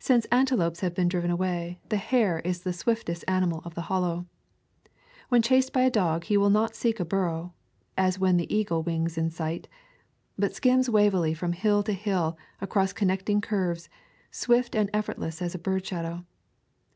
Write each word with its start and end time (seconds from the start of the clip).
Since 0.00 0.24
antelopes 0.32 0.80
have 0.80 0.96
been 0.96 1.06
driven 1.06 1.30
away, 1.30 1.78
the 1.90 1.96
hare 1.96 2.40
is 2.40 2.62
the 2.64 2.72
swiftest 2.72 3.24
animal 3.28 3.62
of 3.64 3.76
the 3.76 3.82
Hollow. 3.86 4.26
When 5.28 5.42
chased 5.42 5.72
by 5.72 5.82
a 5.82 5.90
dog 5.92 6.24
he 6.24 6.36
will 6.36 6.50
not 6.50 6.74
seek 6.74 6.98
a 6.98 7.04
bur 7.04 7.26
row, 7.26 7.52
as 7.96 8.18
when 8.18 8.36
the 8.36 8.52
eagle 8.52 8.82
wings 8.82 9.16
in 9.16 9.30
sight, 9.30 9.68
but 10.36 10.56
skims 10.56 10.90
wavily 10.90 11.34
from 11.34 11.52
hill 11.52 11.84
to 11.84 11.92
hill 11.92 12.36
across 12.60 12.92
connecting 12.92 13.40
curves, 13.40 13.88
swift 14.32 14.74
and 14.74 14.90
effortless 14.92 15.40
as 15.40 15.54
a 15.54 15.58
bird 15.60 15.86
shadow. 15.86 16.24